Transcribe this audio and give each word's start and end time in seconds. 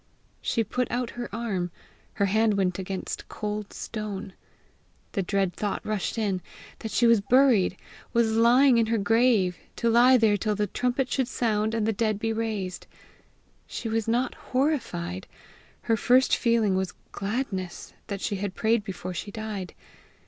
.She 0.41 0.63
put 0.63 0.89
out 0.89 1.11
her 1.11 1.29
arm: 1.31 1.69
her 2.13 2.25
hand 2.25 2.55
went 2.55 2.79
against 2.79 3.29
cold 3.29 3.71
stone. 3.71 4.33
The 5.11 5.21
dread 5.21 5.53
thought 5.53 5.85
rushed 5.85 6.17
in 6.17 6.41
that 6.79 6.89
she 6.89 7.05
was 7.05 7.21
buried 7.21 7.77
was 8.11 8.31
lying 8.35 8.79
in 8.79 8.87
her 8.87 8.97
grave 8.97 9.59
to 9.75 9.91
lie 9.91 10.17
there 10.17 10.37
till 10.37 10.55
the 10.55 10.65
trumpet 10.65 11.11
should 11.11 11.27
sound, 11.27 11.75
and 11.75 11.85
the 11.87 11.93
dead 11.93 12.17
be 12.17 12.33
raised. 12.33 12.87
She 13.67 13.87
was 13.89 14.07
not 14.07 14.33
horrified; 14.33 15.27
her 15.81 15.95
first 15.97 16.35
feeling 16.35 16.73
was 16.75 16.95
gladness 17.11 17.93
that 18.07 18.21
she 18.21 18.37
had 18.37 18.55
prayed 18.55 18.83
before 18.83 19.13
she 19.13 19.29
died. 19.29 19.75